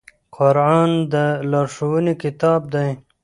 قرآن 0.35 0.89
د 1.13 1.15
لارښوونې 1.51 2.13
کتاب 2.23 2.61
دی 2.73 2.89